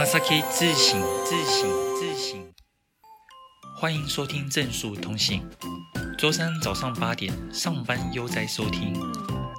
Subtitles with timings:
[0.00, 2.38] Masaki 自省自省自省，
[3.78, 5.42] 欢迎收听正数通信。
[6.18, 8.94] 周三早上八点上班悠哉收听，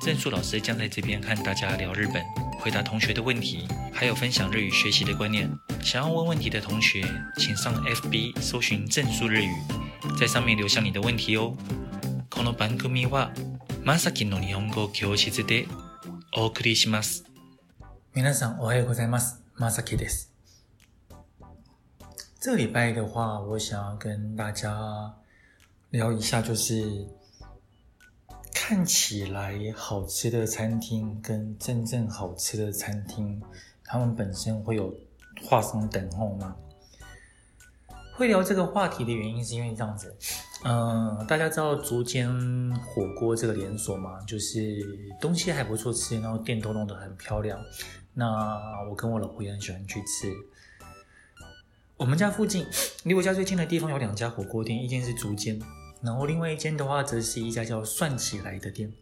[0.02, 2.24] 正数老师将在这边和大家聊日本，
[2.60, 5.50] 回答同学的问题，还有分享日语学习的观念。
[5.84, 7.04] 想要问问题的同学，
[7.38, 9.52] 请上 FB 搜寻正数日语，
[10.20, 11.56] 在上面留下你的问题哦。
[12.30, 13.32] この番组は
[13.84, 15.68] まさきの日本语教室で
[16.36, 17.24] お送りします。
[18.14, 19.42] 皆さんおはようございます。
[19.56, 20.31] まさきです。
[22.43, 25.15] 这礼拜的话，我想要跟大家
[25.91, 27.07] 聊一下，就是
[28.53, 33.41] 看起来好吃的餐厅跟真正好吃的餐厅，
[33.85, 34.93] 他们本身会有
[35.45, 36.57] 画上等号吗？
[38.17, 40.13] 会聊这个话题的原因是因为这样子，
[40.65, 42.29] 嗯、大家知道竹间
[42.79, 44.21] 火锅这个连锁吗？
[44.27, 44.85] 就是
[45.21, 47.57] 东西还不错吃，然后店都弄得很漂亮。
[48.13, 48.59] 那
[48.91, 50.27] 我跟我老婆也很喜欢去吃。
[52.03, 52.67] 我们家附近
[53.05, 55.57] 离我家最近的地方有两家火锅店，一间是竹间，
[56.01, 58.93] 然后另外一间的话则是一家叫算起来的店。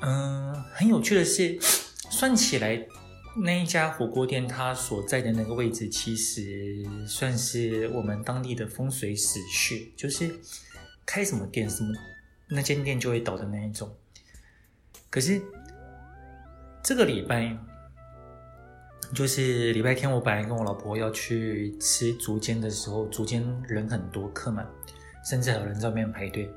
[0.00, 1.58] 嗯，很有趣的是，
[2.08, 2.86] 算起来
[3.44, 10.40] 那一家火锅店，它所在的那个位置，其实算是我们当地的风水死穴，就是
[11.04, 11.92] 开什么店，什么
[12.48, 13.94] 那间店就会倒的那一种。
[15.10, 15.42] 可是
[16.82, 17.54] 这个礼拜。
[19.14, 24.66] 就是礼拜天，我本来跟我老婆要去吃竹间的时候，竹间人很多，客满，
[25.24, 26.50] 甚至还有人在外面排队。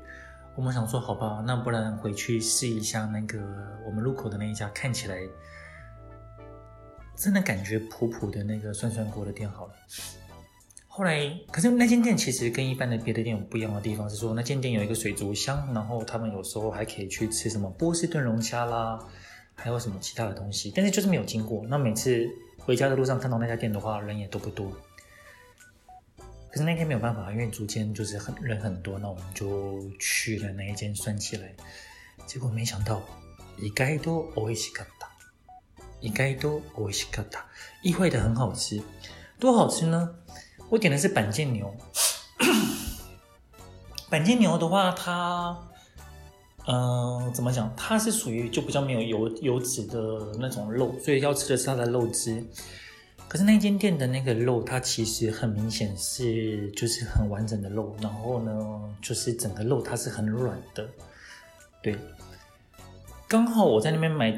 [0.56, 3.38] 我们想说，好吧，那不然回去试一下那个
[3.86, 5.20] 我们路口的那一家，看起来
[7.16, 9.72] 真的感觉普普的那个涮涮锅的店好了。
[10.88, 18.98] 后来，可是那间店其实跟一般的别的店有不一样的地方，是说那间店有一个水族箱，然后他们有时候还可以去吃什么波士顿龙虾啦。
[19.59, 21.65] 还有什么其他的东西，但是就是没有经过。
[21.67, 24.71] 那每次回家的路上看到那家店的话，人也都不多。
[26.51, 31.53] 可是那天没有办法，因为筑间就是很人很多，那我们就去了那一间算起来。
[32.25, 33.01] 结果没想到，
[33.57, 35.07] 意外と美味しかった，
[35.99, 37.41] 意外と美味しかった，
[37.81, 38.81] 意外的很好吃。
[39.39, 40.15] 多好吃呢？
[40.69, 41.75] 我点的是板腱牛。
[44.09, 45.68] 板腱牛的话，它。
[46.66, 47.72] 嗯、怎么讲？
[47.74, 52.44] 它是属于就比较没有油油脂的那种肉，所以要吃的是它的肉汁。
[53.26, 60.86] 可是那间店的那个肉，它其实很明显是就是很完整的肉，然后呢，就是整个肉它是很软的。
[61.82, 61.96] 对，
[63.26, 64.30] 刚好我在那边买，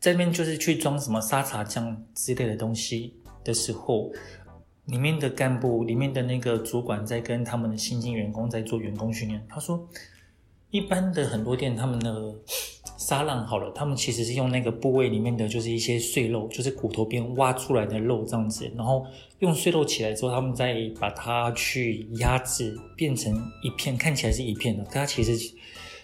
[0.00, 4.10] 在那边就是去装什么沙茶酱之类的东西的时候，
[4.86, 9.86] 里面的干部、里面的那个主管在跟他们的新进员工在做员工训练，他说。
[10.70, 12.34] 一般的很多店，他们的
[12.98, 19.06] 沙朗好了，他们其实是用那个部位里面的就是一些碎肉，就是骨头边挖出来的肉这样子，然后
[19.38, 23.32] 用碎肉起来之后，他们再把它去压制，变成
[23.62, 25.36] 一片，看起来是一片的，它其实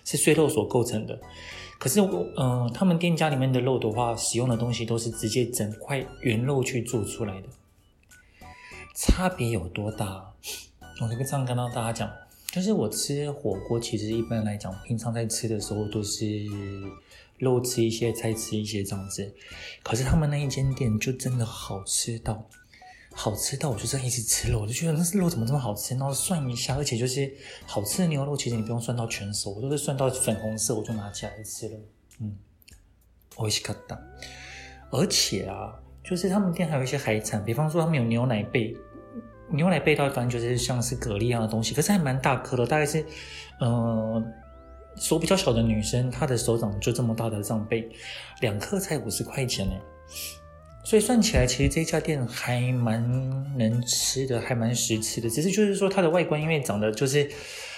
[0.04, 1.18] 是碎肉所构成的。
[1.78, 7.48] 可是我，嗯、呃，他们店家里面的肉的话，使用的东西都是直接整块原肉去做出来的，
[8.94, 10.32] 差别有多大？
[11.00, 12.10] 我这个这样跟到大家讲。
[12.53, 16.45] 但是我吃火锅，其实一般来讲，平常在吃的时候都是
[17.37, 19.35] 肉吃一些，菜吃一些这样子。
[19.83, 22.49] 可是他们那一间店就真的好吃到，
[23.11, 25.93] 好吃到我就这样一直吃肉，我就觉得那是肉怎么这么好吃？
[25.95, 27.31] 然后涮一下，而且就是
[27.65, 31.77] 好吃的牛肉，其实你不用涮到全熟，我都是涮到粉红色我就拿起来吃了。
[32.21, 32.37] 嗯，
[33.37, 33.99] 美味しかった。
[34.89, 38.75] 而且啊，就是他们店还有一些海产，比方说他们有牛奶贝。
[39.52, 43.04] 牛奶贝到反正就是像是蛤蜊一样的东西，可是还蛮大颗的，大概是，
[43.60, 44.22] 呃，
[44.96, 47.88] 手比较小的女生，她的手掌就这么大的这样贝，
[48.40, 49.74] 两颗才五十块钱呢。
[50.84, 53.00] 所以算起来，其实这家店还蛮
[53.56, 55.30] 能吃的，还蛮实吃的。
[55.30, 57.30] 只是就是说它的外观，因为长得就是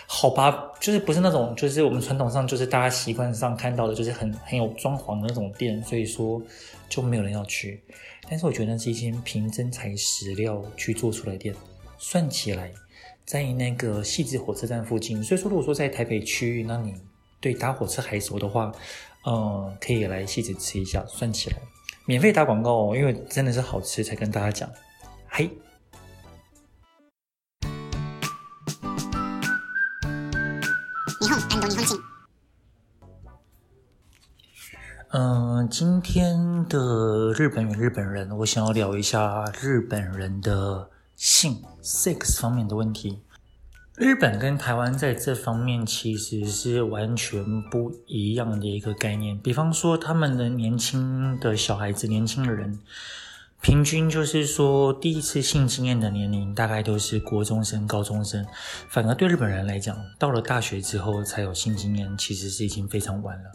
[0.07, 6.41] 好吧，就是不是那种就是我们传统上就是大家习惯上看到的，就是很很有装潢的那种店，所以说
[6.89, 7.83] 就没有人要去。
[8.27, 11.55] 但是我觉得那是一间凭真材实料去做出来的店，
[12.07, 12.71] 算起来，
[13.25, 15.25] 在那个汐止火车站附近。
[15.25, 16.95] 所以说，如果说在台北区域，那你
[17.41, 18.71] 对搭火车还熟的话，
[19.27, 21.03] 嗯，可以来汐止吃一下。
[21.07, 21.57] 算起来，
[22.05, 24.71] 免费打广告哦，因为真的是好吃，才跟大家讲。
[25.29, 25.51] 嘿。
[35.09, 43.21] 嗯，今天的日本与日本人，我想要聊一下日本人的性 sex 方面的问题。
[43.97, 49.39] 日本跟台湾在这方面其实是完全不一样的一个概念。
[49.39, 52.81] 比方说，他们的年轻的小孩子、年轻的人，
[53.61, 58.45] 平均就是说，第一次性经验的年龄大概都是国中生、高中生，
[58.89, 63.53] 反而对日本人来讲，到了大学之后才有性经验，其实是已经非常晚了。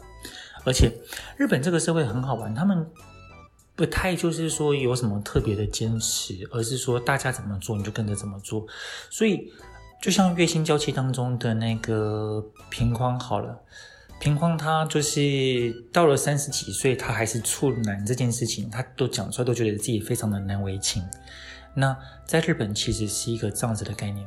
[0.64, 0.90] 而且，
[1.36, 2.86] 日本这个社会很好玩，他们
[3.80, 8.66] 不太就是说有什么特别的坚持，而是说大家怎么做你就跟着怎么做。
[9.08, 9.50] 所以，
[10.02, 13.58] 就像月薪娇妻当中的那个平匡好了。
[14.20, 21.02] 平匡他就是到了三十几岁，他还是处男这件事情，他都讲出来，都觉得自己非常的难为情。
[21.72, 21.96] 那
[22.26, 24.26] 在日本其实是一个这样子的概念，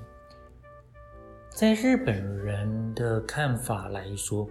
[1.52, 4.50] 在日本人的看法来说。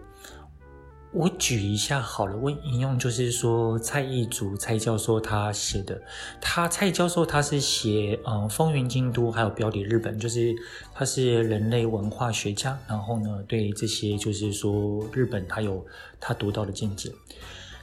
[1.12, 6.00] 我举一下好了，我引用就是说蔡义竹蔡教授他写的，
[6.40, 10.54] 他蔡教授他是写嗯风云京都还有表里日本，就是
[10.94, 15.84] 他是人类文化学家，然后呢对这些就是说日本他有
[16.18, 17.12] 他独到的见解，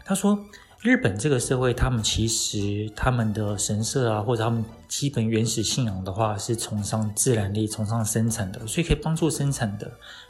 [0.03, 0.37] 他说。
[0.81, 9.85] 日本这个社会，他们其实他们的神社啊，或者他们基本原始信仰的话，是崇尚自然力、崇尚生产的，所以可以帮助生产的。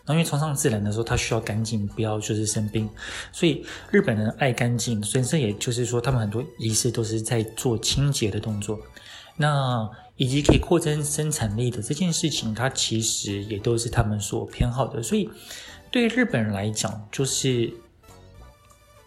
[0.05, 2.89] 然后因为崇尚自然的时候，他需要干净，不要就是生病，
[3.31, 5.03] 所以日本人爱干净。
[5.03, 8.79] 神社也就是说，他们很多仪式都是在做清洁的动作。
[9.37, 15.03] 那以及可以扩增生产力的这件事情，它其实也都是他们所偏好的。
[15.03, 15.29] 所以
[15.91, 17.71] 对日本人来讲，就是。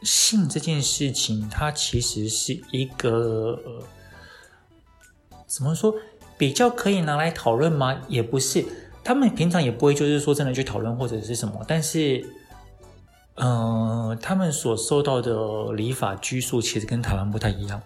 [0.03, 3.59] 性这件事情，它其实是一个，
[5.47, 5.95] 怎么说，
[6.37, 8.01] 比较可以拿来讨论吗？
[8.09, 8.65] 也不是，
[9.05, 12.25] 他们平常也不会就是说真的去讨论或者是什么，但是，
[13.35, 17.81] 嗯、呃，他们所受到的礼法拘束其实跟台湾不太一样。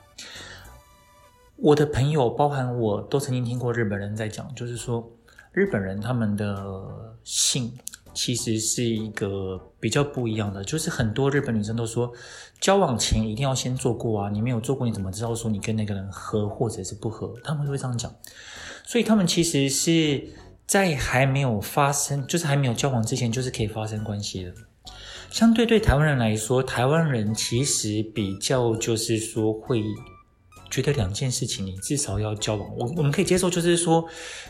[1.56, 5.10] 我的朋友，包含我都曾经听过日本人在讲，就是说
[5.52, 7.72] 日本人他们的性。
[8.14, 12.12] 其实是一个比较不一样的，就是很多日本女生都说，
[12.60, 17.32] 交往前一定要先做过啊，你没有做过，你怎么知道说你跟那个人合或者是不合？
[17.44, 18.12] 他们会这样讲，
[18.84, 20.24] 所以他们其实是
[20.66, 24.52] 在还没有发生，就是还没有交往之前，就是可以发生关系的。
[25.30, 29.84] 相对对台湾人来说，台湾人其实比较就是说会。
[30.68, 34.04] 觉得两件事情你至少要交往，我我们可以接受，就是说，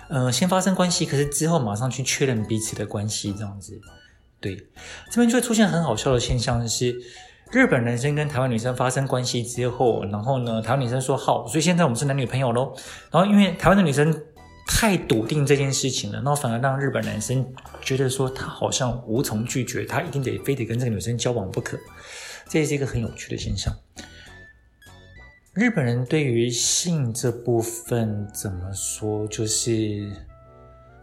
[0.08, 3.78] 呃，先发生关系，可是之后马上去确认彼此的关系，这样子。
[4.40, 4.56] 对，
[5.10, 6.94] 这边就会出现很好笑的现象是，
[7.50, 12.74] 日本男生跟台湾女生发生关系之后，然后呢，台湾女生说好，所以现在我们是男女朋友喽。
[13.10, 14.14] 然后因为台湾的女生
[14.66, 17.46] 太笃定这件事情了，然后反而让日本男生
[17.80, 21.78] 觉得说他好像无从拒绝，他一定得非得跟这个女生交往不可。
[22.48, 23.74] 这也是一个很有趣的现象。
[25.54, 29.26] 日本人对于性这部分怎么说？
[29.28, 30.12] 就是，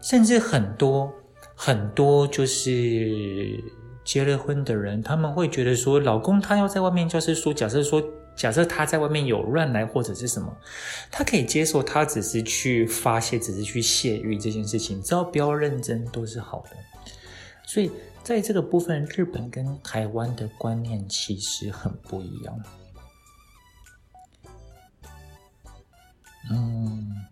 [0.00, 1.12] 甚至很多
[1.54, 3.62] 很多就是
[4.04, 8.02] 结了婚的人，他们会觉得说，老公他要在外面，就是说，假设说，
[8.36, 10.54] 假设他在外面有乱来或者是什么，
[11.10, 16.76] 他可以接受，他只是去发泄，只是去泄欲这件事情，只要不要认真都是好的。
[17.66, 17.90] 所以
[18.22, 22.62] 在这个部分，日本跟台湾的观念其实很不一样。
[26.50, 27.24] 嗯，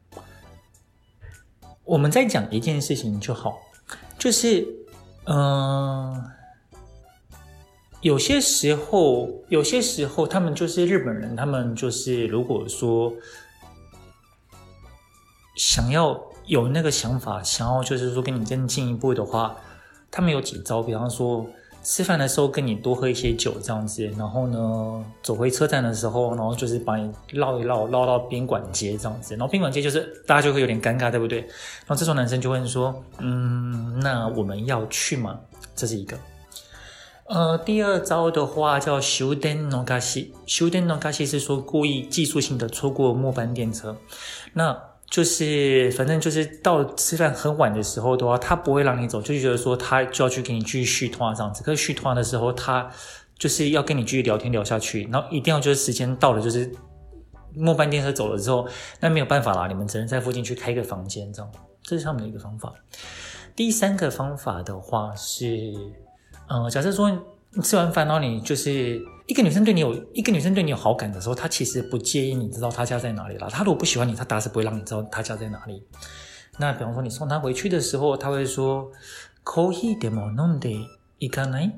[1.84, 3.60] 我们再讲一件事情就好，
[4.22, 4.64] 就是，
[5.24, 6.30] 嗯、
[8.02, 13.12] 有些时候，有些时候，他们就是日本人，他们就是如果说
[15.56, 19.56] 想要有那个想法，想要就是说跟你更进一步的话，
[20.08, 21.44] 他们有几招，比方说。
[21.82, 31.40] 吃饭的时候跟你多喝一些酒这样子，然后呢，走回车站的时候，然后就是把你绕一绕，绕到宾馆街这样子，然后宾馆街就是大家就会有点尴尬，对不对？
[31.40, 35.40] 然后这时候男生就问说：“嗯，那我们要去吗？”
[35.74, 36.16] 这是一个。
[37.24, 43.96] 呃，第二招的话叫修电逃し，终电逃し是说故意技术性的错过末班电车，
[44.52, 44.91] 那。
[45.12, 51.62] 就是，反正就是到吃饭很晚的时候的话，他不会让你走，就觉得说他就要去跟你继续续摊这样子。
[51.62, 52.90] 可是续通话的时候，他
[53.36, 56.72] 就是要跟你继续聊天聊下去，然后一定要就是时间到了，就是
[57.54, 58.66] 末班电车走了之后，
[59.00, 61.52] 那没有办法啦，你们只能在附近去开个房间这样。
[61.82, 62.72] 这是他们的一个方法。
[63.54, 65.74] 第三个方法的话是，
[66.48, 67.12] 呃，假设说。
[67.62, 73.47] 吃完饭，然后你就是一个女生对你有一个女生对你有好感的时候，她其实不介意你知道她家在哪里啦。
[73.49, 75.83] 她如果不喜欢你，她打死不会让你知道她家在哪里。
[76.59, 80.85] 那比方说你送她回去的时候，她会说：“コーヒーでも饮んで
[81.19, 81.71] いかない？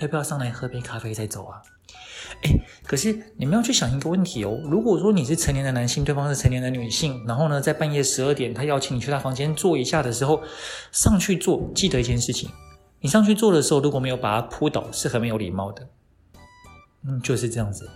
[0.00, 1.62] 要不要上来喝杯咖啡再走啊？”
[2.42, 4.60] 诶，可是你们要去想一个问题哦。
[4.64, 10.42] 如果说你是成年的男性，对方是成年的女性，然后呢，在半夜十二点，他邀请你去他房间坐一下的时候，
[10.92, 12.50] 上去坐，记得一件事情。
[13.00, 15.88] 你上去坐的时候，如果没有把它扑倒，是很没有礼貌的。
[17.05, 17.89] 嗯，就是这样子。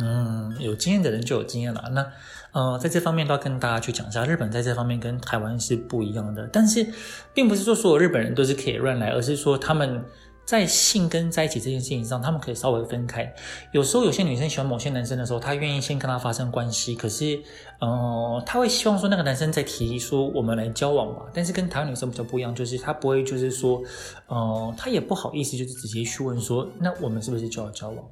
[0.00, 1.90] 嗯，有经验的人就有经验了。
[1.92, 2.12] 那
[2.52, 6.48] 呃，在这方面都要跟大家去讲一下，日本在这方面跟台湾是不一样的。
[6.52, 6.86] 但是，
[7.32, 10.04] 并不是说所有日本人都是可以乱来，而是说他们。
[10.44, 13.34] 在性跟在一起这件事情上，他们可以稍微分开。
[13.72, 17.42] 有时候有些女生喜欢某些男生的时候，她愿意先跟他发生关系，可是，
[17.78, 21.22] 呃，她会希望说那个男生再提说我们来交往吧。
[21.32, 23.82] 但是跟台湾女生比较不一样，就是她不会就是说，
[24.26, 28.04] 呃，她也不好意思就是直接去问说，那我们是不是就要交往？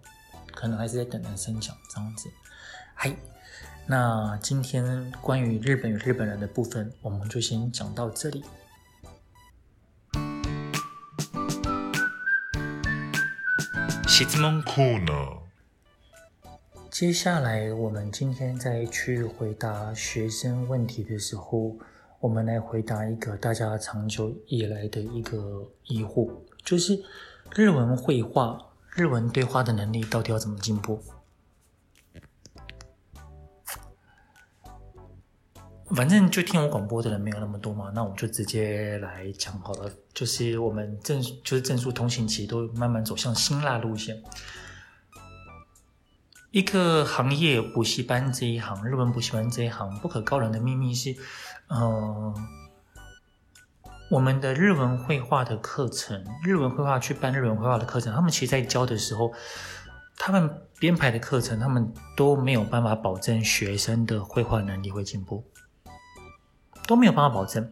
[0.55, 2.29] 可能还是在等男生讲这样子。
[2.95, 3.15] 嗨，
[3.87, 8.43] 那今天关于日本与日本人的部分，我们就先讲到这里。
[14.25, 15.39] 质问コーナー。
[16.91, 21.77] 接下来，我们今天再去回答学生问题的时候，
[22.21, 26.31] 我们来回答一个大家长久以来的一个疑惑，
[26.63, 27.03] 就是
[27.55, 28.59] 日文绘画、
[28.95, 31.03] 日文对话的能力到底要怎么进步？
[35.95, 39.91] 反正就听我广播的人没有那么多嘛，那我们就直接来讲好了。
[40.15, 44.23] 就是我们正就是正数通行其实都慢慢走向辛辣路线。
[46.51, 51.17] 一个行业补习班这一行，日文补习班这一行不可告人的秘密是，
[51.69, 52.35] 呃，
[54.11, 59.33] 我们的日文绘画的课程，日文绘画去办日文绘画的课程，他们其实在教的时候，
[60.17, 65.45] 他们编排的课程，他们都没有办法保证学生的绘画能力会进步。
[66.87, 67.71] 都没有办法保证。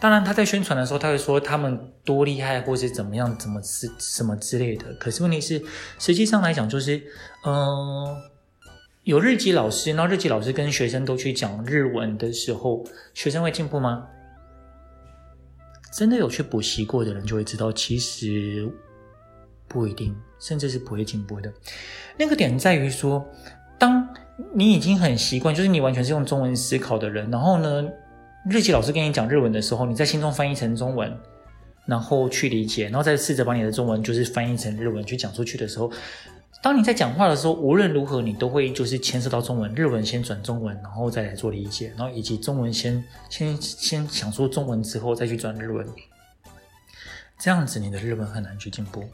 [0.00, 4.92] 当然，他在宣传的时候，他会说他们多厉害，或是怎么样，怎么是什么之类的。
[4.94, 5.62] 可是问题是，
[5.98, 7.00] 实际上来讲，就是
[7.44, 8.16] 嗯、
[9.04, 14.08] 有日籍老师，然后日籍老师跟学生都去讲日文的时候，学生会进步吗？
[15.92, 18.68] 真的有去补习过的人就会知道，其实
[19.68, 21.52] 不一定，甚至是不会进步的。
[22.16, 23.24] 那个点在于说，
[23.78, 24.08] 当
[24.52, 27.84] 你已经很习惯，就是你完全是用中文思考的人，然后呢，
[28.44, 31.16] 日籍老师跟你讲日文的时候，你在心中翻译成中文，
[31.86, 35.90] 然后去理解，然后再试着把你的中文就是翻译成日文去讲出去的时候，
[36.60, 45.86] 当你在讲话的时候，无论如何你都会就是牵涉到中文，日文先转中文，然后再来做理解，然后以及中文先先先想说中文之后再去转日文，
[47.38, 49.04] 这样子你的日文很难去进步。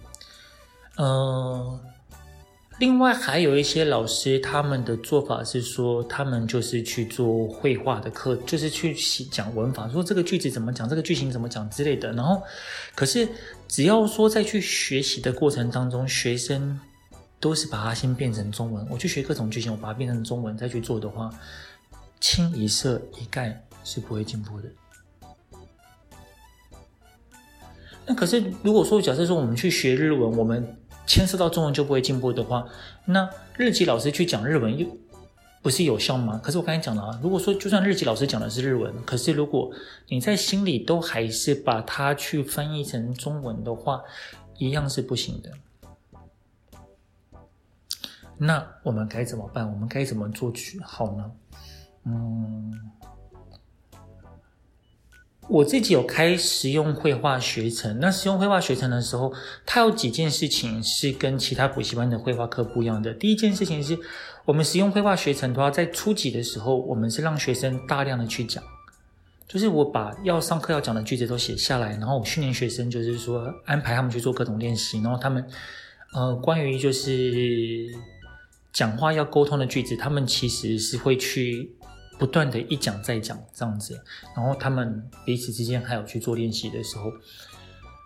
[0.96, 1.80] 呃。
[2.78, 8.94] 另外还有一些老师，他们的做法是说，他们就是去做绘画的课，就是去
[9.32, 12.12] 讲文法，说这个句子怎么讲，这个句型怎么讲之类的。
[12.12, 12.40] 然后，
[12.94, 13.28] 可是
[13.66, 16.78] 只要说在去学习的过程当中，学生
[17.40, 18.86] 都是把它先变成中文。
[18.88, 21.34] 我去学各种句型，我把它变成中文再去做的话，
[22.20, 24.68] 清一色一概是不会进步的。
[28.06, 30.64] 那可是如果说假设说我们去学日文，我们
[31.08, 32.68] 牵涉到中文就不会进步的话，
[33.06, 34.86] 那日籍老师去讲日文又
[35.62, 36.38] 不是有效吗？
[36.44, 39.72] 可是我刚才讲了啊，如果说就算日籍老师讲的是日文，可是如果
[40.08, 44.02] 你在心里都还是把它去翻译成中文的话，
[44.58, 45.50] 一样是不行的。
[48.36, 49.68] 那我们该怎么办？
[49.68, 51.32] 我们该怎么做去好呢？
[52.04, 52.97] 嗯。
[55.48, 59.32] 我自己有开实用绘画学程，那实用绘画学程的时候，
[59.64, 63.14] 它有几件事情是跟其他补习班的绘画课不一样的。
[63.14, 63.98] 第一件事情是，
[64.44, 68.62] 我们实用绘画学程的话，在初级的时候，我们是让学生大量的去讲，
[69.48, 75.42] 就是我把要上课要讲的句子都写下来，然后我训练学生，就是说安排他们去做各种练习，然后他们，
[76.12, 77.86] 呃，关于就是
[78.70, 81.72] 讲话要沟通的句子，他们其实是会去。
[82.18, 84.00] 不断的一讲再讲这样子，
[84.34, 87.12] 然后他们彼此之间还有去做练习的时候，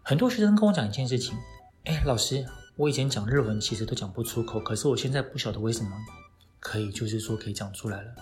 [0.02, 1.36] 很多学生跟我讲一件事情，
[1.84, 2.44] 哎，老师，
[2.76, 5.90] 我以前讲日文其实都讲不出口，可是我现在不晓得为什么
[6.60, 8.14] 可以，就是说可以讲出来了。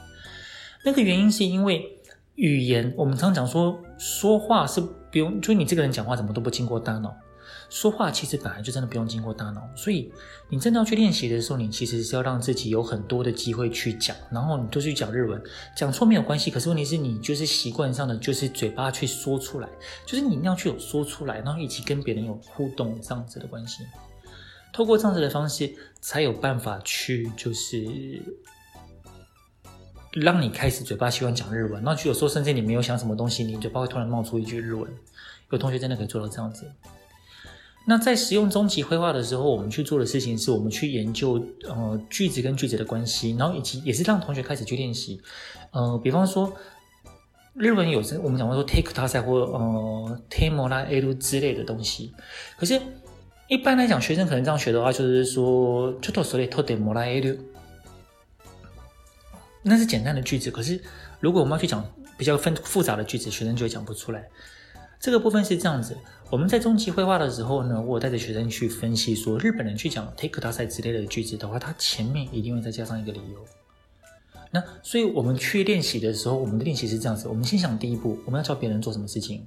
[0.84, 1.98] 那个原因是因为
[2.36, 7.14] 语言，我们常常讲说说话是不用，就你这个人讲话怎么都不经过大脑。
[7.68, 10.12] 说话其实本来就真的不用经过大脑，所以
[10.48, 15.40] 你真的要去练习的时候，你其实是要让自己有很多的机会去讲，然后你就去讲日文，
[15.76, 16.50] 讲错没有关系。
[16.50, 19.68] 可是问题是你就是习惯上的，就是嘴巴去说出来，
[20.04, 23.84] 就是你一定要去有说出来，然后以及跟别人有互动这样子的关系，
[24.72, 27.86] 透过这样子的方式，才有办法去就是
[30.12, 31.82] 让你开始嘴巴喜欢讲日文。
[31.84, 34.90] 那就有时候甚至你没有想什么东西，你嘴巴会突然冒出一句日文。
[35.50, 36.64] 有同学真的可以做到这样子。
[37.87, 45.21] 那在实用中级会话的时候，我们去做的事情是我们去研究呃句子跟句子的关系，然后以及也是让同学开始去练习。
[45.71, 46.51] 呃，比方说
[47.53, 52.11] 日文有时我们讲过说 take 大赛或呃 temo 啦 l 之类的东西，
[52.57, 52.81] 可是
[53.47, 57.37] 一般来讲，学生可能这样学的话，就是说ちょっとそれとてもらえる
[59.61, 60.49] 那是简单的句子。
[60.49, 60.81] 可是
[61.19, 64.27] 如果我们要去讲比较分复杂的句子，学生就会讲不出来。
[64.99, 65.95] 这个部分是这样子，
[66.31, 73.45] 我们在中期绘画的时候呢，我带着学生去分析说，日本人去讲 take 大赛之类的句子的话，它前面一定会再加上一个理由。
[74.49, 79.45] 那所以我们去练习的时候，我们的练习是这样子，我们先想第一步，我们要教别人做什么事情。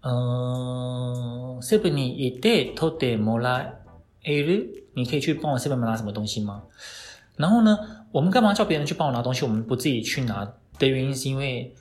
[0.00, 3.74] 嗯，seven に行って取ってもら
[4.24, 4.82] える？
[4.94, 6.64] 你可以去帮我 seven 拿什么东西吗？
[7.36, 7.78] 然后呢，
[8.10, 9.44] 我们干嘛叫别人去帮我拿东西？
[9.44, 11.72] 我们不自己去拿的原因是因为。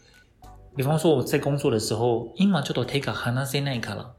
[0.77, 4.13] 比方说我在工作的时候，今ちょっと手が离せないから。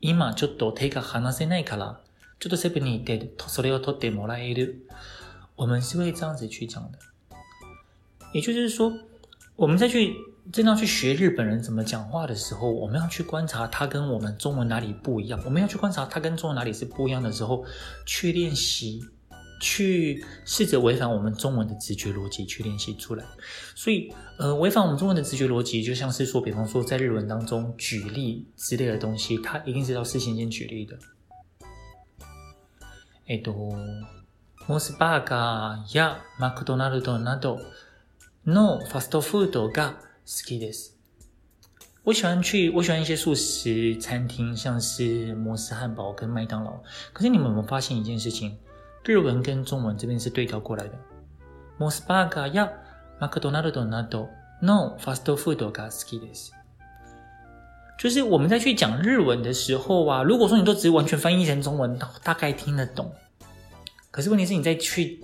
[0.00, 2.00] 今ちょっと手が离せないから。
[2.38, 4.86] ちょっとセブンに行ってそれを取ってもらえる。
[5.56, 6.98] 我们是会这样子去讲的。
[8.32, 8.92] 也就是说，
[9.56, 10.16] 我们在去
[10.50, 15.38] 真的要去学日本人怎么讲话的时候，我们要去观察他跟我们中文哪里不一样。
[15.44, 17.66] 我们要去观察他跟中文哪里是不一样的时候，
[18.06, 19.04] 去练习。
[19.60, 23.24] 去试着违反我们中文的直觉逻辑去练习出来，
[23.74, 30.98] 所以呃，违反我们中文的直觉逻辑，就像是说，比方说在日文当中举例之类的东西，它一定是要事先先举例的。
[33.26, 33.52] えっと、
[34.66, 37.60] モスバーガーやマクドナルドなど
[38.46, 39.92] のファストフードが
[40.24, 40.96] 好きです。
[42.02, 46.82] 我喜欢去，我喜欢一些速食餐厅，像是摩斯汉堡跟麦当劳。
[47.12, 48.56] 可是你们有没有发现一件事情？
[49.04, 50.92] 日文跟中文这边是对调过来的。
[51.78, 52.72] モスバーガーや
[53.18, 54.28] マクドナルドなど
[54.62, 56.52] のファストフードが好きです。
[57.98, 63.12] 就是我们在去讲日文的时候啊，如果说你都只是完全翻译成中文，大概听得懂。
[64.10, 65.20] 可是问题是你在去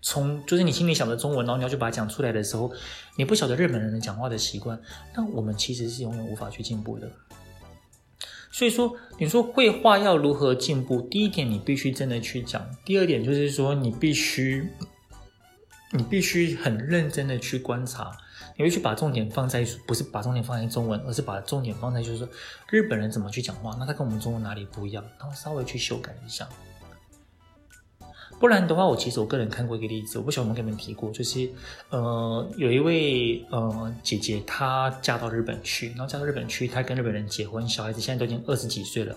[0.00, 2.72] 从，就是你心里想的中文，然后你要去把它讲出来的时候，
[3.16, 4.80] 你不晓得日本人的讲话的习惯，
[5.14, 7.10] 那我们其实是永远无法去进步的。
[8.55, 11.01] 所以说，你说绘画要如何进步？
[11.01, 14.65] 第一点，你必须真的去讲；第二点，就是说，你必须，
[15.91, 18.13] 你必须很认真的去观察，
[18.55, 22.29] 你会去把重点放在，不是把重点放在中文，而是把重点放在，就是说，
[22.69, 25.03] 日本人怎么去讲话，那他跟我们中文哪里不一样？
[25.19, 26.47] 然后稍微去修改一下。
[28.37, 31.49] 不然的话，我其实我个人看过一个例子，我不晓得我们跟你们提过，就是
[31.89, 39.15] 呃，有一位呃姐姐，她嫁到日本去，然后嫁到日本去，她跟日本人结婚，小孩子现在都已经二十几岁了。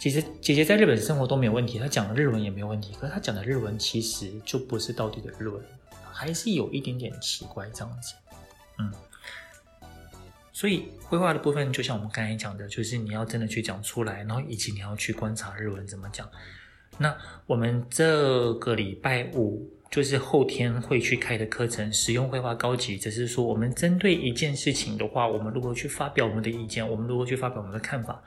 [0.00, 5.62] 其实姐姐在日本生活都没有问题，她讲的日文也没有问题，可是她讲的日文其实就不是到底的日文，
[6.10, 8.14] 还是有一点点奇怪这样子。
[8.78, 8.90] 嗯，
[10.52, 16.26] 所以绘画的部分，就像我们刚才讲的，就是你要真的去讲出来，然后以及你要去观察日文怎么讲。
[16.98, 22.98] 那我们这个礼拜五就是后天会去开的课程，使用绘画高级。
[22.98, 28.22] 只是说，我们针对一件事情的话，我们如何去发表我们的意见，我们如何去发表我们的看法，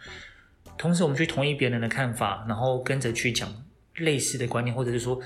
[0.78, 3.54] 同时我们去同意别人的看法，然后跟着去讲
[3.98, 5.20] 类似的观念，或者是说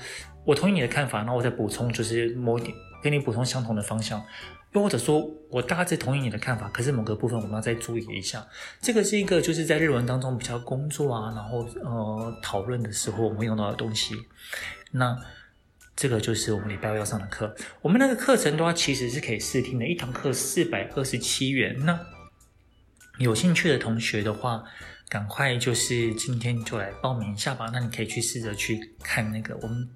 [0.44, 4.24] 我同意你的看法，然后我再补充，就是某点跟你补充相同的方向。
[4.72, 8.44] 又或者说，我大致同意你的看法，可是某个部分我们要再注意一下。
[8.80, 14.16] 这个是一个就是在日文当中比较工作啊，然后呃讨论的时候我们用到的东西。
[14.90, 15.16] 那
[15.94, 17.54] 这个就是我们礼拜二要上的课。
[17.82, 21.84] 我们那个课程的话，其实是可以试听的，一堂课四百二十七元。
[21.84, 22.00] 那
[23.18, 24.64] 有兴趣的同学的话，
[25.08, 27.70] 赶快就是今天就来报名一下吧。
[27.72, 29.88] 那你可以去试着去看那个我们。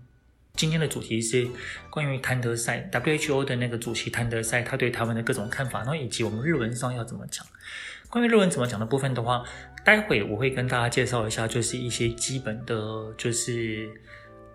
[0.58, 1.48] 今天的主题是
[1.88, 7.46] 关于谭德赛 WHO 的那个主席谭德赛，他对台湾的各种看法，然后以及我们日文上要怎么讲。
[8.10, 9.44] 关于日文怎么讲的部分的话，
[9.84, 12.74] 待会我会跟大家介绍一下，就是一些基本的，
[13.16, 13.88] 就是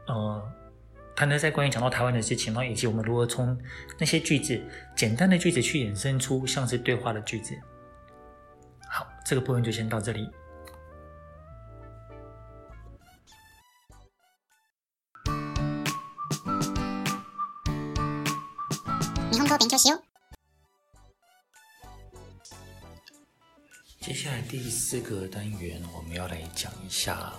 [0.06, 0.44] 呃，
[1.16, 3.58] 谭德赛关于讲到台湾的事情，然后以及我们如何从
[3.98, 4.62] 那些句子
[4.98, 7.56] 简单的句子去衍生出像是对话的句子。
[8.90, 10.28] 好，这个部分就先到这里。
[24.84, 27.34] 下来第四个单元，我们要来讲一下，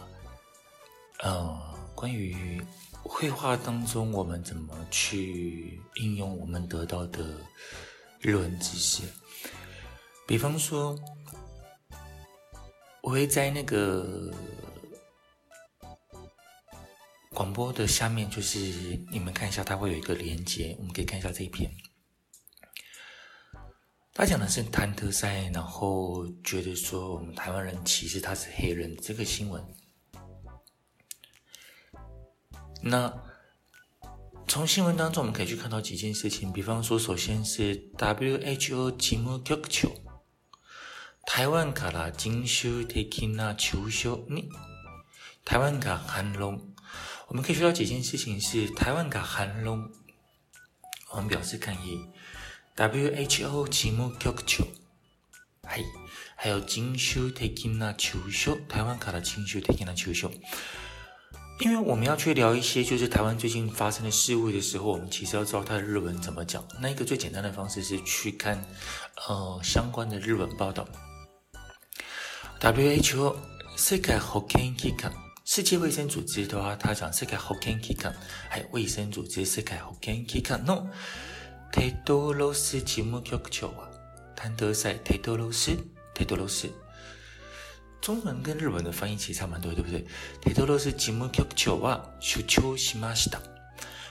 [1.22, 2.58] 呃，关于
[3.02, 7.38] 绘画当中我们怎么去应用我们得到的
[8.18, 9.02] 日文知识。
[10.26, 10.98] 比方说，
[13.02, 14.32] 我会在那个
[17.30, 18.58] 广播的下面，就是
[19.12, 21.70] 你们看一下，它会有一个连接，我们可以看一下这一篇。
[24.13, 29.63] 他讲的是谭德塞，然后觉得说我们台湾人歧视他是黑人这个新闻。
[32.81, 33.13] 那
[34.47, 39.91] 从新闻当中我们可以去看到几件事情，比方说，首先是 WHO 事务局长，
[41.25, 44.49] 台湾から人种的な抽象に
[45.45, 46.59] 台湾が反论。
[47.27, 49.91] 我们可以学到几件事情是台湾が反论。
[51.11, 51.99] 我们表示抗议。
[52.75, 54.67] WHO 事务局长，
[55.63, 55.83] はい。
[56.41, 60.31] 还有紧急的な中伤，台湾から紧急的な中伤。
[61.59, 66.65] 因为我们要去聊一些就是台湾最近发生的事物的时候，我们其实要知道它的日文怎么讲。
[66.79, 68.63] 那一个最简单的方式是去看
[69.27, 70.87] 呃相关的日文报道。
[72.61, 73.35] WHO
[73.75, 75.11] 世界保健机関，
[75.43, 78.13] 世界卫生组织的话，它讲世界保健机関，
[78.47, 80.87] 还有卫生组织世界保健机関の
[81.74, 83.90] テドロス事务局长は，
[84.36, 85.76] 谭德塞テドロス
[86.14, 86.70] テドロス。
[88.00, 90.06] 中文跟日文的翻译其实差蛮多，对不对？
[90.40, 93.40] テドロス事务局长は主张しました。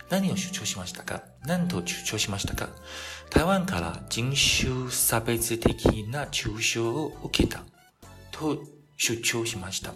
[0.10, 1.23] 何を主张しましたか？
[1.45, 2.67] 何と主张しましたか？
[3.30, 7.63] 台湾から人种差别的な中伤を受けた
[8.32, 8.62] と
[8.97, 9.93] 主张しました。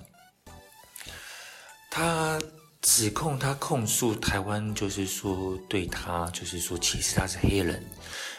[1.91, 2.39] 他
[2.86, 7.82] 指控他控诉台湾，就是说对他，就是说歧视他是黑人。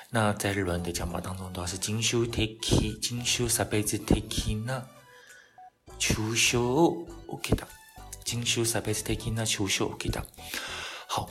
[0.09, 2.59] 那在日文的讲法当中，都是人种的、
[3.01, 3.97] 人种差别的
[4.65, 4.83] な。
[5.97, 7.65] 中伤を受けた。
[8.25, 10.23] 人种差别的な中伤を受けた。
[11.07, 11.29] 好，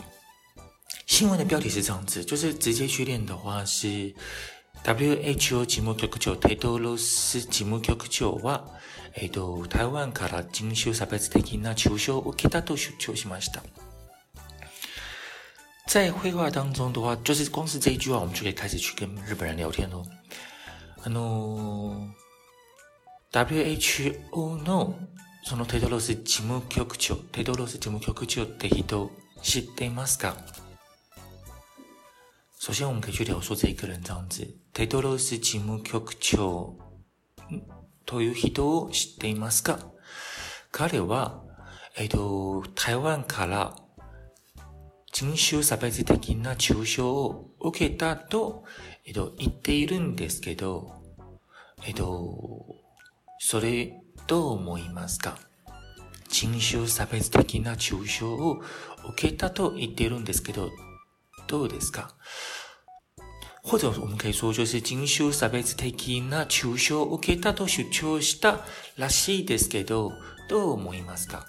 [1.06, 4.14] 新闻的标题是这样子，就是直接去练的话是
[4.84, 8.62] WHO 事务局长テドロス事务局长は、
[9.19, 13.63] えっと、台湾から人种差别的な中伤を受けたと主张しました。
[15.87, 20.03] 在会话当中的话，就是光是这一句话，我们就可以开始去跟日本人聊天喽。
[21.03, 22.09] あの
[23.31, 24.93] WHO の
[25.43, 29.09] そのテドロス事务局长、テドロス事务局长って人
[29.41, 30.35] 知っていますか？
[32.59, 34.45] 首先，我们可以去聊说这一个人这样子。
[34.73, 36.75] テドロス事务局长
[38.07, 39.79] という人を知っていますか？
[40.71, 41.43] 彼は、
[41.97, 43.75] えっと、台湾から
[45.11, 48.63] 人种差别的な中伤を受けたと、
[49.05, 50.93] えっと、言っているんですけど、
[51.85, 52.77] えっと、
[53.39, 55.37] それどう思いますか？
[56.29, 58.61] 人种差别的な中伤を
[59.09, 60.69] 受けたと言っているんですけど、
[61.47, 62.15] どうですか？
[63.66, 68.60] 或者我们可以说，就是人种差别的な中伤を受けたと主张した
[68.96, 70.12] らしいですけど、
[70.48, 71.44] どう思いますか？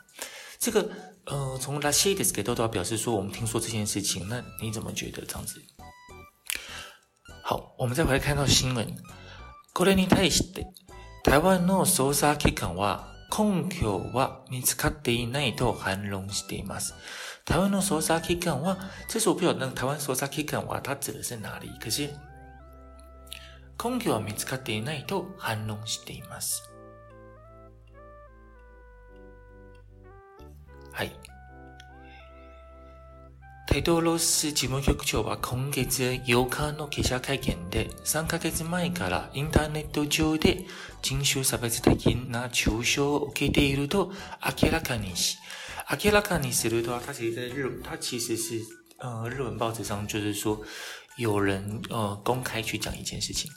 [0.60, 0.90] 这个
[1.26, 5.24] 呃，从らしいですけど都要表示说，我们听说这件事情，那你怎么觉得？
[5.26, 5.62] 这样子。
[7.44, 8.96] 好，我们再回来看到新闻，
[9.74, 10.66] これに対して。
[11.24, 16.95] 台湾の捜查机关は 根拠は見つかっていないと反論しています。
[17.45, 21.69] 台湾の捜査機関は，这是我不晓得那个台湾捜査機関は它指的是哪里？
[21.81, 22.09] 可是
[23.77, 26.63] 根拠は見つかっていないと反論しています。
[30.93, 31.13] はい。
[33.71, 40.65] テドロス事务局长は今月8日の记者会见で3ヶ月前からインターネット上で
[41.03, 44.11] 人种差别的な中伤を受けていると
[44.63, 45.37] 明らかにし、
[46.03, 48.59] 明らかにすると，他其实在日，他其实是
[49.01, 50.59] 呃日文报纸上就是说
[51.19, 53.51] 有人呃公开去讲一件事情。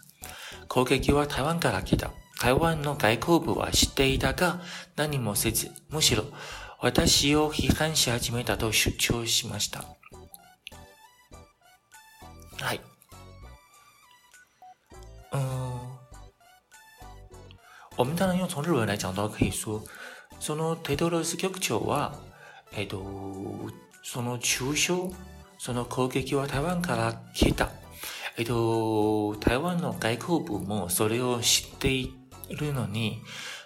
[0.68, 2.12] 攻击は台湾から来た。
[2.42, 4.60] 台湾の外交部は知っていたが
[4.98, 6.26] 何もせず、むしろ
[6.82, 9.86] 私を批判し始めたと主张しました。
[12.62, 12.82] はい。
[15.34, 15.42] 嗯，
[17.98, 19.82] 我们当然用从日文来讲，都可以说，
[20.40, 22.20] そのテドロス局长は、
[22.74, 23.04] えっと、
[24.04, 25.12] その中伤、
[25.58, 27.70] その攻击は台湾から来た。
[28.38, 32.14] えっと、台湾の外交部もそれを知ってい
[32.50, 33.22] るのに、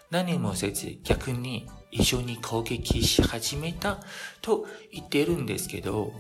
[0.10, 4.00] 何もせず逆に一绪に攻击し始めた
[4.42, 6.12] と言ってるんですけど、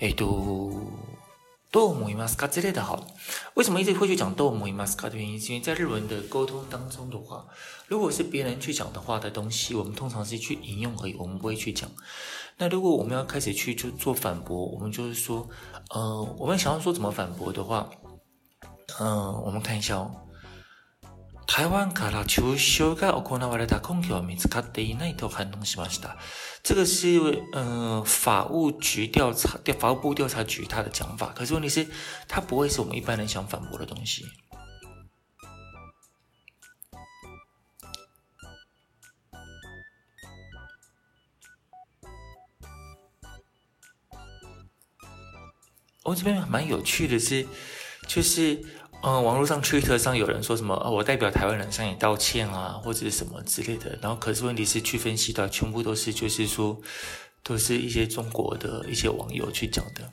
[0.00, 0.72] 哎，都
[1.70, 3.06] 都思いますか之类的好。
[3.54, 7.44] 为什么一直会去讲都思いますか的原因，是因为在日文的沟通当中的话，
[7.88, 11.90] 如果是别人去讲的话的东西，我们通常是去引用而已，我们不会去讲。
[12.58, 15.46] 那如果我们要开始去就做反驳，我们就是说，
[15.90, 17.90] 呃，我们想要说怎么反驳的话，
[18.98, 20.10] 嗯、呃，我们看一下哦。
[21.53, 26.15] 台湾から中伤が行われた根拠は见つかっていないと反论しました。
[26.63, 27.19] 这个是
[27.51, 31.33] 呃法务局调查，法务部调查局他的讲法。
[31.35, 31.85] 可是问题是，
[32.29, 34.23] 它不会是我们一般人想反驳的东西。
[46.03, 47.45] 我、哦、这边蛮有趣的是，
[48.07, 48.63] 就是。
[49.03, 53.97] 嗯，网络上 Twitter 上有人说什么，呃、哦，我代表台湾人向你道歉啊，或者是什么之类的。
[53.99, 56.79] 然后，可是问题是，去分析的全部都是，就是说，
[57.41, 60.07] 都是一些中国的一些网友去讲的。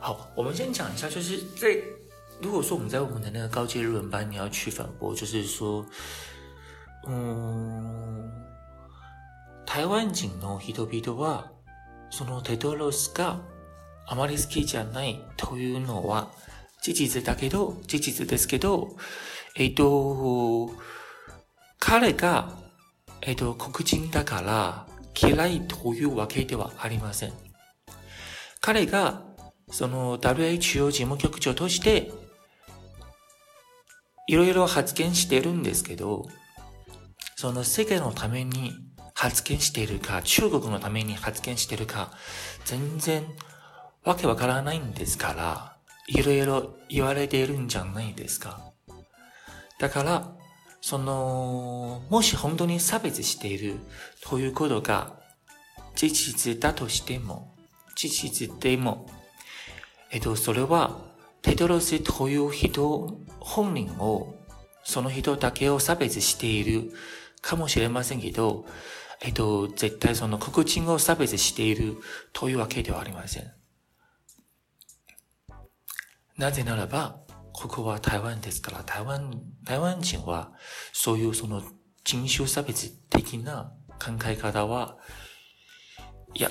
[0.00, 1.80] 好，我们先讲一下，就是在
[2.40, 5.86] 如果说我们在我们的那个高阶日文班，你要去反驳，就是说，
[7.06, 8.28] 嗯，
[9.64, 11.44] 台湾人の人々は
[12.10, 13.54] そのテトロスカ。
[14.06, 16.30] あまり好きじゃないというのは
[16.82, 18.96] 事実だけど、事実ですけど、
[19.56, 20.70] えっと、
[21.78, 22.58] 彼が、
[23.22, 24.86] えっと、黒人だから
[25.20, 27.32] 嫌いというわけではありません。
[28.60, 29.22] 彼が
[29.70, 32.12] その WHO 事务局长として、
[34.28, 36.26] いろいろ発言してるんですけど、
[37.36, 38.72] その世界のために
[39.14, 42.12] 発言しているか、中国のために発言しているか、
[42.64, 43.24] 全然
[44.06, 48.72] わけわからないんですから、いろいろ言われているんじゃないですか。
[49.80, 50.32] だから、
[50.80, 53.80] その、もし本当に差别している
[54.22, 55.18] ということが
[55.96, 57.56] 事実だとしても、
[57.96, 59.10] 事実でも、
[60.12, 61.00] えっと、それは、
[61.42, 64.36] テドロスという人本人を、
[64.84, 66.92] その人だけを差别している
[67.40, 68.66] かもしれませんけど、
[69.20, 71.96] えっと、绝対その黒人を差别している
[72.32, 73.56] というわけではありません。
[76.38, 77.20] なぜならば、
[77.52, 80.52] ここは台湾ですから、台湾、台湾人は、
[80.92, 81.62] そういうその
[82.04, 82.74] 人种差别
[83.10, 84.98] 的な考え方は、
[86.34, 86.50] いや、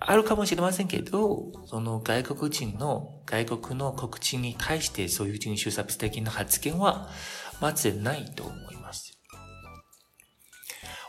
[0.00, 7.10] あるかもしれませんけど、その外国人の、外国の黒人に対してそういう人种差别的な発言は、
[7.60, 9.18] まずないと思います。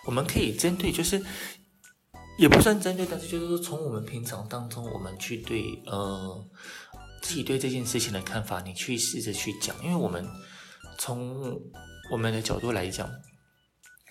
[0.05, 1.23] 我们可以针对，就是
[2.37, 6.45] 也不算针对，但是就是说从我们平常当中，我们去对呃
[7.21, 10.27] 自己对这件事情的看法，你去试着去讲，因为我们
[10.97, 11.59] 从
[12.11, 13.09] 我们的角度来讲，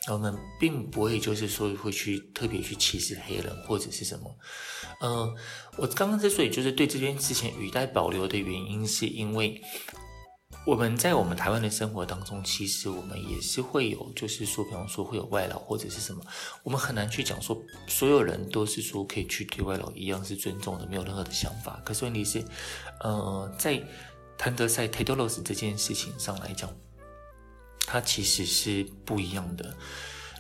[0.09, 4.37] 我们并不会就是说会去特别去歧视黑人或者是什么。
[5.01, 5.35] 呃，
[5.77, 9.61] 我刚刚之所以就是对这件事情语带保留的原因，是因为。
[10.67, 16.23] 我们在我们台湾的生活当中，其实我们也是会有，就是说，比方说会有外劳或者是什么，
[16.63, 21.81] 我们很难去讲说所有人都是说可以去对外劳一样是尊重的，没有任何的想法。
[21.85, 22.45] 可是问题是，
[23.01, 23.83] 呃，在
[24.37, 26.71] 谭德塞 Tedros 这件事情上来讲，
[27.87, 29.75] 它其实是不一样的。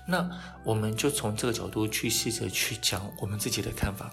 [0.06, 0.28] 那
[0.64, 4.12] 我们就从这个角度去试着去讲我们自己的看法，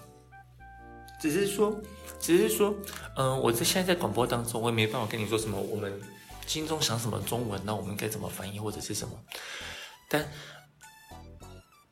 [1.20, 1.80] 只是说。
[2.20, 2.74] 只是说，
[3.16, 6.00] 嗯、我在现在在广播当中，我也没办法跟你说什么，我们
[6.48, 9.14] 心中想什么中文，那我们该怎么翻译或者是什么。
[10.08, 10.28] 但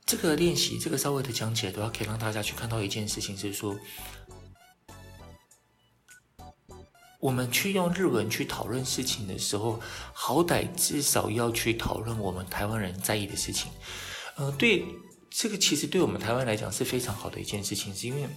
[0.05, 3.79] 这个练习，这个稍微的讲解的话，可以让大家去看到一件事情，是说，
[7.21, 9.81] 我们去用日文去讨论事情的时候，
[10.13, 13.71] 好歹至少要去讨论我们台湾人在意的事情。
[14.35, 14.85] 呃，对，
[15.31, 18.29] 这个其实对我们台湾来讲是非常好的一件事情，是因为。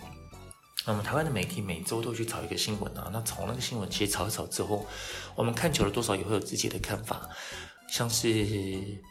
[0.88, 4.88] 那么台湾的媒体每周都去炒一个新闻啊，那炒那个新闻其实炒一炒之后，
[5.36, 7.30] 我们看久了多少也会有自己的看法。
[7.88, 9.02] 像是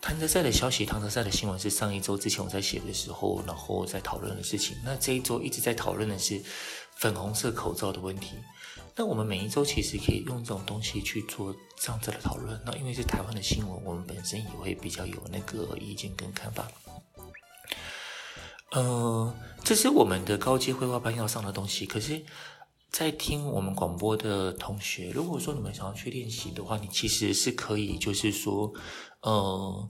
[0.00, 4.76] 谭德赛的消息，唐德赛的新闻是上一周之前我在写的时候，然后在讨论的事情。
[4.84, 6.40] 那这一周一直在讨论的是
[6.96, 8.36] 粉红色口罩的问题。
[8.94, 12.60] 那我们每一周其实可以用这种东西去做这样子的讨论。
[12.64, 16.68] 那因为是台湾的新闻，我们本身也会比较有那个意见跟看法。
[18.74, 19.32] 呃，
[19.62, 21.86] 这是我们的高阶绘画班要上的东西。
[21.86, 22.20] 可是，
[22.90, 28.72] 在听我们广播的同学，如果说你们想要去练习的话，你其实是可以，就是说，
[29.20, 29.88] 呃，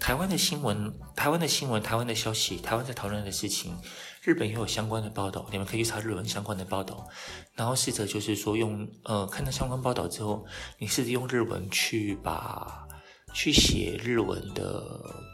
[0.00, 3.76] 台湾的新闻、台湾的新闻、台湾的消息、台湾在讨论的事情，
[4.22, 7.06] 日本也有相关的报道，你们可以去查日文相关的报道，
[7.52, 10.46] 然后试着就是说用，呃，看到相关报道之后，
[10.78, 12.88] 你试着用日文去把
[13.34, 14.82] 去写日文的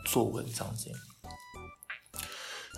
[0.07, 0.91] 作文这样子。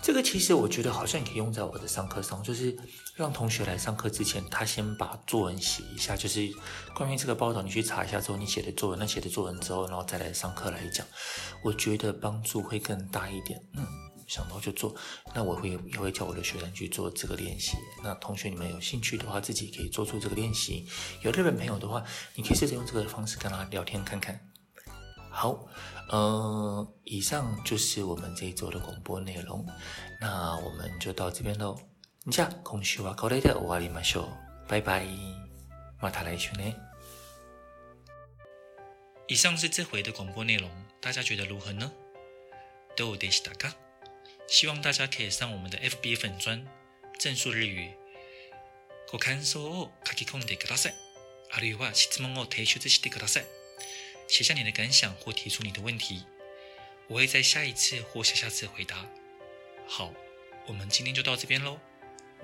[0.03, 2.77] 这个其实我觉得好像也可以用在我的上课上，就是
[3.15, 6.51] 让同学来上课之前，他先把作文写一下，就是
[6.93, 11.07] 关于这个报道，你去查一下之后，你写的作文，那写的作文之后，然后再来上课来讲，
[11.63, 13.57] 我觉得帮助会更大一点。
[13.77, 13.87] 嗯，
[14.27, 14.93] 想到就做，
[15.33, 17.77] 那我会也会叫我的学生去做这个练习。
[18.03, 20.85] 那同学你们有兴趣的话，自己可以做出这个练习。
[21.21, 22.03] 有日本朋友的话，
[22.35, 24.37] 你可以试着用这个方式跟他聊天看看。
[25.32, 25.68] 好。
[26.10, 29.66] 呃，以上就是我们这一周的广播内容，
[30.20, 31.78] 那我们就到这边喽。
[32.26, 34.68] じゃあ今周はこれで终わりましょう。
[34.68, 35.06] 拜拜，
[36.00, 36.76] また来周ね。
[39.26, 41.92] 以上是这回的广播内容，大家觉得如何呢？
[42.96, 43.74] どうでしたか？
[44.46, 46.66] 希望大家可以上我们的 FB 粉专
[47.18, 47.94] 正数日语，
[49.12, 50.94] ご感想を书き込んでください。
[51.52, 53.44] あるいは质问を提出してください。
[54.26, 56.24] 写下你的感想或提出你的问题，
[57.08, 59.06] 我会在下一次或下下次回答。
[59.86, 60.12] 好，
[60.66, 61.78] 我们今天就到这边喽。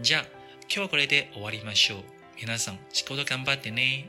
[0.00, 0.26] じゃあ、
[0.68, 2.04] 今日はこれで终わりましょう。
[2.36, 4.08] 皆さん仕事顽张ってね。